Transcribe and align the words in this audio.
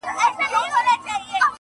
د 0.03 0.09
ځان 0.17 0.31
په 0.37 0.43
نؤلو 0.51 0.77
راځي 0.87 1.37